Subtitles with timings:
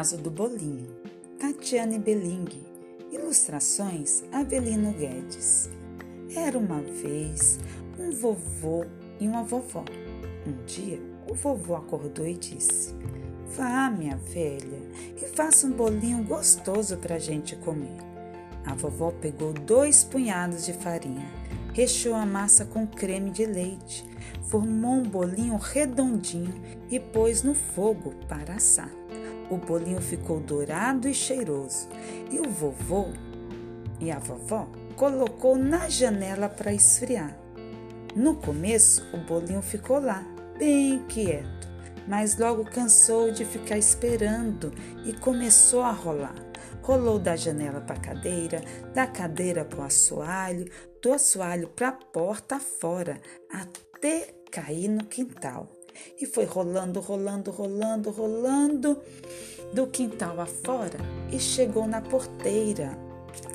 [0.00, 0.86] caso do bolinho.
[1.38, 2.48] Tatiane Beling.
[3.12, 5.68] Ilustrações Avelino Guedes.
[6.34, 7.58] Era uma vez
[7.98, 8.86] um vovô
[9.20, 9.84] e uma vovó.
[10.46, 12.94] Um dia, o vovô acordou e disse:
[13.54, 14.80] Vá, minha velha,
[15.20, 17.98] e faça um bolinho gostoso para a gente comer.
[18.64, 21.28] A vovó pegou dois punhados de farinha,
[21.74, 24.02] recheou a massa com creme de leite,
[24.48, 26.54] formou um bolinho redondinho
[26.90, 28.90] e pôs no fogo para assar.
[29.50, 31.88] O bolinho ficou dourado e cheiroso,
[32.30, 33.08] e o vovô
[34.00, 37.36] e a vovó colocou na janela para esfriar.
[38.14, 40.24] No começo, o bolinho ficou lá,
[40.58, 41.68] bem quieto,
[42.08, 44.72] mas logo cansou de ficar esperando
[45.04, 46.34] e começou a rolar.
[46.82, 48.62] Rolou da janela para a cadeira,
[48.94, 50.70] da cadeira para o assoalho,
[51.02, 53.20] do assoalho para a porta fora,
[53.52, 55.70] até cair no quintal.
[56.20, 58.98] E foi rolando, rolando, rolando, rolando
[59.72, 60.98] do quintal afora
[61.30, 62.96] e chegou na porteira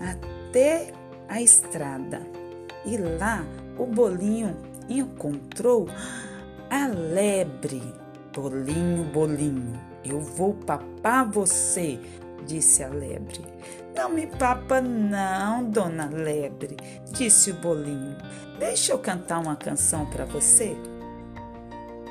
[0.00, 0.92] até
[1.28, 2.20] a estrada.
[2.84, 3.44] E lá
[3.78, 4.56] o bolinho
[4.88, 5.88] encontrou
[6.70, 7.82] a lebre.
[8.34, 11.98] Bolinho, bolinho, eu vou papar você,
[12.46, 13.44] disse a lebre.
[13.94, 16.76] Não me papa, não, dona lebre,
[17.12, 18.16] disse o bolinho.
[18.58, 20.76] Deixa eu cantar uma canção para você.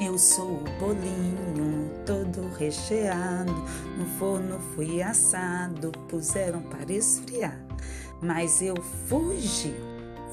[0.03, 3.53] Eu sou o bolinho, todo recheado,
[3.95, 7.63] no forno fui assado, puseram para esfriar.
[8.19, 8.75] Mas eu
[9.07, 9.75] fugi,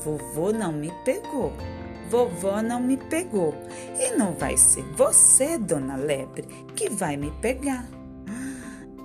[0.03, 1.53] vovô não me pegou,
[2.11, 3.55] vovó não me pegou.
[4.01, 7.87] E não vai ser você, dona Lebre, que vai me pegar.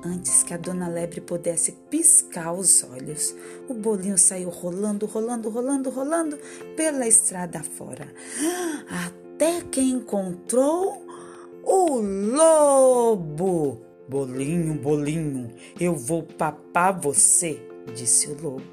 [0.06, 3.36] Antes que a dona Lebre pudesse piscar os olhos,
[3.67, 6.39] o bolinho saiu rolando, rolando, rolando, rolando
[6.78, 8.08] pela estrada fora.
[8.89, 11.05] Até até que encontrou
[11.63, 13.81] o lobo.
[14.08, 17.59] Bolinho, bolinho, eu vou papar você,
[17.94, 18.63] disse o lobo.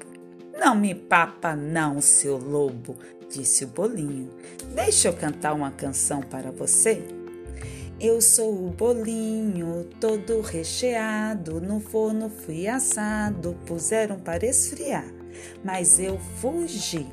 [0.57, 2.95] Não me papa, não, seu lobo,
[3.29, 4.29] disse o bolinho.
[4.73, 7.03] Deixa eu cantar uma canção para você.
[7.99, 15.05] Eu sou o bolinho, todo recheado, no forno fui assado, puseram para esfriar,
[15.63, 17.07] mas eu fugi.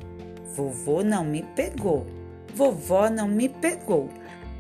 [0.54, 2.17] Vovô não me pegou.
[2.54, 4.08] Vovó não me pegou.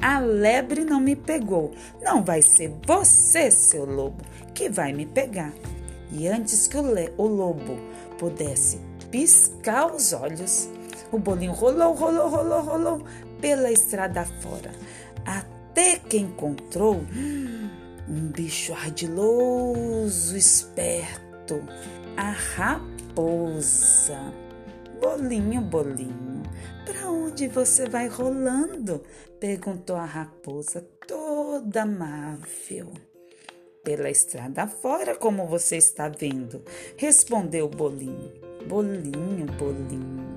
[0.00, 1.72] A lebre não me pegou.
[2.02, 4.22] Não vai ser você, seu lobo,
[4.54, 5.52] que vai me pegar.
[6.10, 6.84] E antes que o,
[7.16, 7.78] o lobo
[8.18, 8.78] pudesse
[9.10, 10.68] piscar os olhos,
[11.10, 13.02] o bolinho rolou, rolou, rolou, rolou
[13.40, 14.72] pela estrada fora,
[15.24, 17.00] até que encontrou
[18.08, 21.62] um bicho ardiloso, esperto,
[22.16, 24.18] a raposa.
[25.00, 26.42] Bolinho, bolinho,
[26.84, 27.07] para
[27.38, 29.00] onde você vai rolando?
[29.38, 32.92] perguntou a raposa, toda amável.
[33.84, 36.60] Pela estrada fora, como você está vendo,
[36.96, 38.32] respondeu o bolinho.
[38.66, 40.34] Bolinho, bolinho,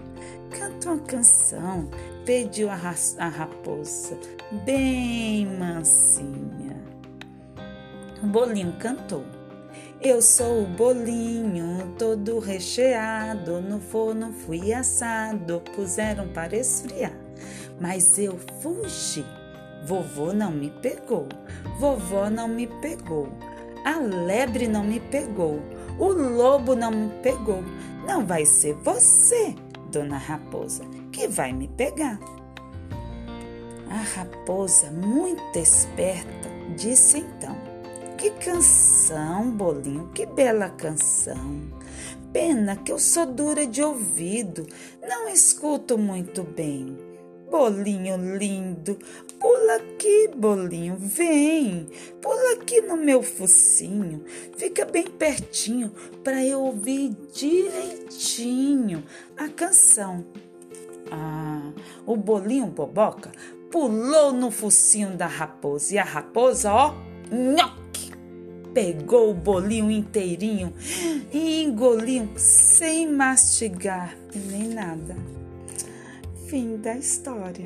[0.52, 1.90] canta uma canção,
[2.24, 4.16] pediu a, a raposa,
[4.64, 6.80] bem mansinha.
[8.22, 9.26] O bolinho cantou.
[10.02, 17.14] Eu sou o bolinho, todo recheado, no forno fui assado, puseram para esfriar.
[17.80, 19.26] Mas eu fugi.
[19.84, 21.28] Vovô não me pegou,
[21.80, 23.30] vovó não me pegou,
[23.84, 25.60] a lebre não me pegou,
[25.98, 27.64] o lobo não me pegou.
[28.06, 29.56] Não vai ser você,
[29.92, 32.20] dona raposa, que vai me pegar.
[33.90, 37.58] A raposa, muito esperta, disse então:
[38.22, 41.60] que canção, bolinho, que bela canção.
[42.32, 44.68] Pena que eu sou dura de ouvido,
[45.02, 46.96] não escuto muito bem.
[47.50, 48.96] Bolinho lindo,
[49.40, 51.90] pula aqui, bolinho, vem.
[52.22, 54.24] Pula aqui no meu focinho,
[54.56, 55.92] fica bem pertinho
[56.24, 59.04] para eu ouvir direitinho
[59.36, 60.24] a canção.
[61.10, 61.72] Ah,
[62.06, 63.32] o bolinho boboca
[63.72, 66.94] pulou no focinho da raposa e a raposa, ó,
[67.32, 67.81] nhoque,
[68.74, 70.74] pegou o bolinho inteirinho
[71.32, 75.16] e engoliu sem mastigar nem nada.
[76.48, 77.66] Fim da história.